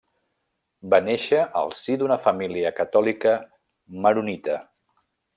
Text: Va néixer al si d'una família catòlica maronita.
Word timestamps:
Va 0.93 0.99
néixer 1.07 1.41
al 1.61 1.75
si 1.81 1.97
d'una 2.01 2.17
família 2.23 2.71
catòlica 2.81 3.35
maronita. 4.07 4.57